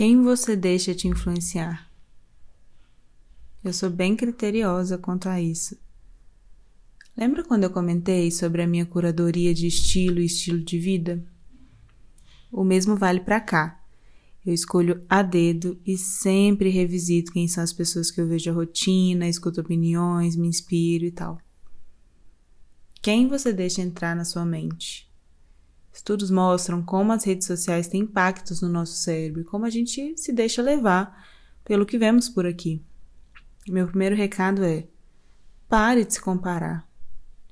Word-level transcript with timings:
Quem 0.00 0.22
você 0.22 0.56
deixa 0.56 0.94
te 0.94 1.08
influenciar? 1.08 1.86
Eu 3.62 3.70
sou 3.70 3.90
bem 3.90 4.16
criteriosa 4.16 4.96
quanto 4.96 5.28
a 5.28 5.38
isso. 5.38 5.76
Lembra 7.14 7.44
quando 7.44 7.64
eu 7.64 7.70
comentei 7.70 8.30
sobre 8.30 8.62
a 8.62 8.66
minha 8.66 8.86
curadoria 8.86 9.52
de 9.52 9.66
estilo 9.66 10.18
e 10.18 10.24
estilo 10.24 10.64
de 10.64 10.78
vida? 10.78 11.22
O 12.50 12.64
mesmo 12.64 12.96
vale 12.96 13.20
para 13.20 13.42
cá. 13.42 13.84
Eu 14.46 14.54
escolho 14.54 15.04
a 15.06 15.20
dedo 15.22 15.78
e 15.84 15.98
sempre 15.98 16.70
revisito 16.70 17.30
quem 17.30 17.46
são 17.46 17.62
as 17.62 17.70
pessoas 17.74 18.10
que 18.10 18.22
eu 18.22 18.26
vejo 18.26 18.50
a 18.50 18.54
rotina, 18.54 19.28
escuto 19.28 19.60
opiniões, 19.60 20.34
me 20.34 20.48
inspiro 20.48 21.04
e 21.04 21.10
tal. 21.10 21.36
Quem 23.02 23.28
você 23.28 23.52
deixa 23.52 23.82
entrar 23.82 24.16
na 24.16 24.24
sua 24.24 24.46
mente? 24.46 25.09
Estudos 25.92 26.30
mostram 26.30 26.82
como 26.82 27.12
as 27.12 27.24
redes 27.24 27.46
sociais 27.46 27.88
têm 27.88 28.02
impactos 28.02 28.62
no 28.62 28.68
nosso 28.68 28.96
cérebro 28.96 29.40
e 29.40 29.44
como 29.44 29.64
a 29.64 29.70
gente 29.70 30.16
se 30.16 30.32
deixa 30.32 30.62
levar 30.62 31.28
pelo 31.64 31.84
que 31.84 31.98
vemos 31.98 32.28
por 32.28 32.46
aqui. 32.46 32.82
Meu 33.68 33.86
primeiro 33.86 34.14
recado 34.14 34.64
é: 34.64 34.86
pare 35.68 36.04
de 36.04 36.14
se 36.14 36.20
comparar. 36.20 36.88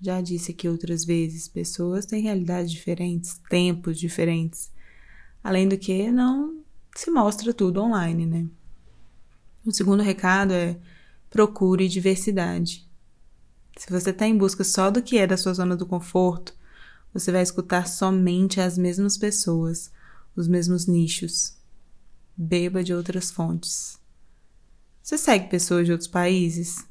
Já 0.01 0.21
disse 0.21 0.53
aqui 0.53 0.69
outras 0.69 1.05
vezes, 1.05 1.49
pessoas 1.49 2.07
têm 2.07 2.23
realidades 2.23 2.71
diferentes, 2.71 3.41
tempos 3.51 3.99
diferentes. 3.99 4.71
Além 5.43 5.69
do 5.69 5.77
que, 5.77 6.11
não 6.11 6.63
se 6.95 7.11
mostra 7.11 7.53
tudo 7.53 7.83
online, 7.83 8.25
né? 8.25 8.47
O 9.67 9.73
segundo 9.73 10.03
recado 10.03 10.53
é: 10.53 10.79
procure 11.29 11.89
diversidade. 11.89 12.89
Se 13.77 13.91
você 13.91 14.11
está 14.11 14.27
em 14.27 14.37
busca 14.37 14.65
só 14.65 14.91
do 14.91 15.03
que 15.03 15.19
é 15.19 15.27
da 15.27 15.37
sua 15.37 15.55
zona 15.55 15.77
do 15.77 15.87
conforto, 15.87 16.58
você 17.13 17.33
vai 17.33 17.43
escutar 17.43 17.89
somente 17.89 18.61
as 18.61 18.77
mesmas 18.77 19.17
pessoas, 19.17 19.91
os 20.37 20.47
mesmos 20.47 20.87
nichos. 20.87 21.57
Beba 22.37 22.85
de 22.85 22.95
outras 22.95 23.31
fontes. 23.31 23.99
Você 25.03 25.19
segue 25.19 25.49
pessoas 25.49 25.87
de 25.87 25.93
outros 25.93 26.09
países, 26.09 26.87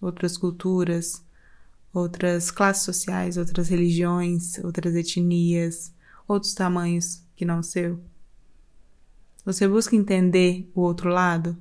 outras 0.00 0.36
culturas, 0.36 1.22
outras 1.92 2.50
classes 2.50 2.84
sociais, 2.84 3.36
outras 3.36 3.68
religiões, 3.68 4.58
outras 4.64 4.94
etnias, 4.94 5.92
outros 6.26 6.54
tamanhos 6.54 7.22
que 7.36 7.44
não 7.44 7.60
o 7.60 7.62
seu? 7.62 8.00
Você 9.44 9.66
busca 9.68 9.96
entender 9.96 10.70
o 10.74 10.80
outro 10.80 11.08
lado, 11.08 11.56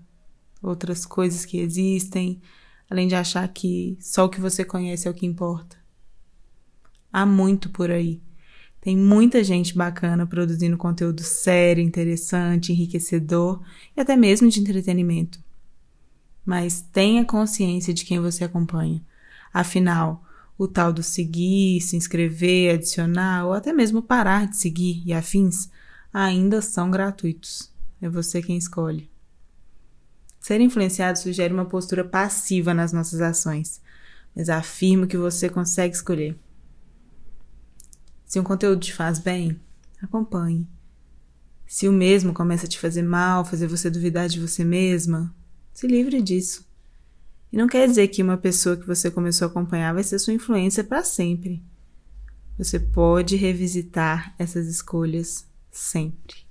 outras 0.62 1.06
coisas 1.06 1.46
que 1.46 1.60
existem, 1.60 2.42
além 2.90 3.08
de 3.08 3.16
achar 3.16 3.48
que 3.48 3.98
só 4.02 4.26
o 4.26 4.30
que 4.30 4.42
você 4.42 4.66
conhece 4.66 5.08
é 5.08 5.12
o 5.12 5.14
que 5.14 5.26
importa. 5.26 5.78
Há 7.12 7.26
muito 7.26 7.70
por 7.70 7.90
aí. 7.90 8.22
Tem 8.82 8.96
muita 8.96 9.44
gente 9.44 9.76
bacana 9.76 10.26
produzindo 10.26 10.78
conteúdo 10.78 11.22
sério, 11.22 11.84
interessante, 11.84 12.72
enriquecedor 12.72 13.62
e 13.96 14.02
até 14.02 14.16
mesmo 14.16 14.50
de 14.50 14.60
entretenimento. 14.60 15.40
Mas 16.46 16.82
tenha 16.82 17.26
consciência 17.26 17.94
de 17.94 18.06
quem 18.06 18.20
você 18.20 18.44
acompanha. 18.44 19.04
Afinal, 19.54 20.24
o 20.58 20.68
tal 20.68 20.94
do 20.94 21.04
seguir, 21.04 21.82
se 21.82 21.98
inscrever, 21.98 22.76
adicionar 22.76 23.46
ou 23.46 23.54
até 23.54 23.74
mesmo 23.74 24.02
parar 24.02 24.48
de 24.48 24.58
seguir 24.58 25.04
e 25.06 25.14
afins 25.14 25.70
ainda 26.14 26.62
são 26.62 26.90
gratuitos. 26.90 27.72
É 28.02 28.08
você 28.08 28.42
quem 28.42 28.58
escolhe. 28.58 29.10
Ser 30.40 30.62
influenciado 30.62 31.20
sugere 31.20 31.54
uma 31.54 31.66
postura 31.66 32.06
passiva 32.06 32.74
nas 32.74 32.94
nossas 32.94 33.20
ações, 33.20 33.82
mas 34.34 34.50
afirmo 34.50 35.08
que 35.08 35.18
você 35.18 35.50
consegue 35.50 35.94
escolher. 35.94 36.38
Se 38.28 38.38
um 38.40 38.44
conteúdo 38.44 38.82
te 38.82 38.94
faz 38.94 39.20
bem, 39.20 39.58
acompanhe. 40.02 40.68
Se 41.66 41.88
o 41.88 41.94
mesmo 41.94 42.34
começa 42.34 42.66
a 42.66 42.70
te 42.70 42.78
fazer 42.78 43.02
mal, 43.02 43.46
fazer 43.46 43.68
você 43.68 43.90
duvidar 43.90 44.28
de 44.28 44.40
você 44.40 44.66
mesma, 44.66 45.34
se 45.74 45.88
livre 45.88 46.22
disso. 46.22 46.68
E 47.52 47.58
não 47.58 47.68
quer 47.68 47.88
dizer 47.88 48.10
que 48.10 48.22
uma 48.22 48.38
pessoa 48.38 48.76
que 48.76 48.86
você 48.86 49.10
começou 49.10 49.48
a 49.48 49.50
acompanhar 49.50 49.94
vai 49.94 50.04
ser 50.04 50.20
sua 50.20 50.34
influência 50.34 50.84
para 50.84 51.04
sempre. 51.04 51.64
Você 52.58 52.80
pode 52.80 53.38
revisitar 53.38 54.36
essas 54.38 54.68
escolhas 54.68 55.48
sempre. 55.72 56.47